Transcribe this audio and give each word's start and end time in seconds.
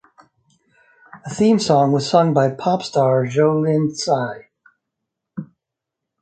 The 1.25 1.29
theme 1.35 1.59
song 1.59 1.91
was 1.91 2.09
sung 2.09 2.33
by 2.33 2.49
pop 2.49 2.81
star 2.81 3.27
Jolin 3.27 3.95
Tsai. 3.95 4.47